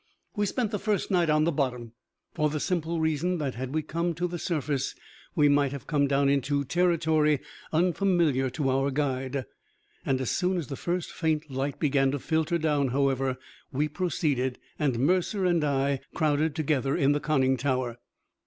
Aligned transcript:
We 0.35 0.47
spent 0.47 0.71
the 0.71 0.79
first 0.79 1.11
night 1.11 1.29
on 1.29 1.43
the 1.43 1.51
bottom, 1.51 1.91
for 2.33 2.49
the 2.49 2.59
simple 2.59 2.99
reason 2.99 3.37
that 3.37 3.53
had 3.53 3.71
we 3.71 3.83
come 3.83 4.15
to 4.15 4.27
the 4.27 4.39
surface, 4.39 4.95
we 5.35 5.47
might 5.47 5.71
have 5.73 5.85
come 5.85 6.07
down 6.07 6.27
into 6.27 6.65
territory 6.65 7.39
unfamiliar 7.71 8.49
to 8.49 8.69
our 8.71 8.89
guide. 8.89 9.45
As 10.03 10.31
soon 10.31 10.57
as 10.57 10.69
the 10.69 10.75
first 10.75 11.11
faint 11.11 11.51
light 11.51 11.77
began 11.79 12.09
to 12.09 12.17
filter 12.17 12.57
down, 12.57 12.87
however, 12.87 13.37
we 13.71 13.87
proceeded, 13.87 14.57
and 14.79 14.97
Mercer 14.97 15.45
and 15.45 15.63
I 15.63 15.99
crowded 16.15 16.55
together 16.55 16.97
into 16.97 17.19
the 17.19 17.23
conning 17.23 17.55
tower. 17.55 17.99